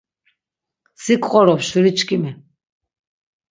[1.03, 2.31] Sin ǩqorop şuriçkimi.